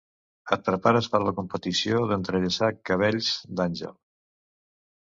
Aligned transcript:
Et 0.55 0.63
prepares 0.69 1.09
per 1.15 1.19
a 1.19 1.25
la 1.27 1.33
competició 1.41 2.01
d'entrellaçar 2.13 2.73
cabells 2.93 3.31
d'àngel. 3.61 3.97